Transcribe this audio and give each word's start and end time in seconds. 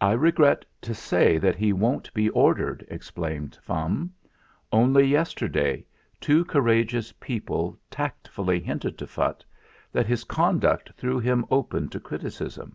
"I 0.00 0.10
regret 0.10 0.64
to 0.80 0.92
say 0.92 1.38
that 1.38 1.54
he 1.54 1.72
won't 1.72 2.12
be 2.12 2.28
ordered," 2.30 2.84
explained 2.88 3.56
Fum. 3.62 4.12
"Only 4.72 5.04
yesterday 5.06 5.86
two 6.20 6.44
cour 6.44 6.64
ageous 6.64 7.12
people 7.20 7.78
tactfully 7.92 8.58
hinted 8.58 8.98
to 8.98 9.06
Phutt 9.06 9.44
that 9.92 10.06
his 10.08 10.24
conduct 10.24 10.92
threw 10.96 11.20
him 11.20 11.46
open 11.48 11.88
to 11.90 12.00
criticism. 12.00 12.74